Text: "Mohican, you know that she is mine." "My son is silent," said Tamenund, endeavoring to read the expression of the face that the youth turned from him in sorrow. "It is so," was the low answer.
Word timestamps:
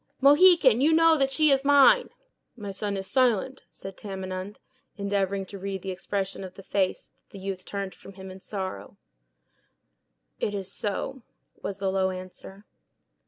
"Mohican, 0.19 0.81
you 0.81 0.93
know 0.93 1.15
that 1.15 1.29
she 1.29 1.51
is 1.51 1.63
mine." 1.63 2.09
"My 2.55 2.71
son 2.71 2.97
is 2.97 3.05
silent," 3.05 3.67
said 3.69 3.97
Tamenund, 3.97 4.59
endeavoring 4.97 5.45
to 5.45 5.59
read 5.59 5.83
the 5.83 5.91
expression 5.91 6.43
of 6.43 6.55
the 6.55 6.63
face 6.63 7.11
that 7.15 7.29
the 7.33 7.37
youth 7.37 7.65
turned 7.65 7.93
from 7.93 8.13
him 8.13 8.31
in 8.31 8.39
sorrow. 8.39 8.97
"It 10.39 10.55
is 10.55 10.73
so," 10.73 11.21
was 11.61 11.77
the 11.77 11.91
low 11.91 12.09
answer. 12.09 12.65